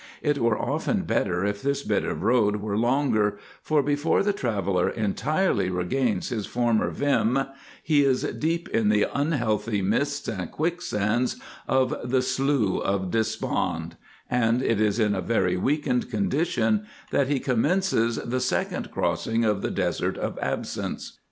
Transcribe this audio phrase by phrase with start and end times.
[0.23, 4.89] It were often better if this bit of road were longer, for before the traveller
[4.89, 7.37] entirely regains his former vim
[7.83, 11.35] he is deep in the unhealthy mists and quicksands
[11.67, 13.95] of the Slough of Despond,
[14.27, 19.61] and it is in a very weakened condition that he commences the second crossing of
[19.61, 21.19] the Desert of Absence.